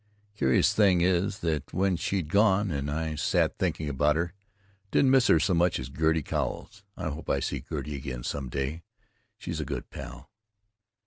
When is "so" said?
5.39-5.53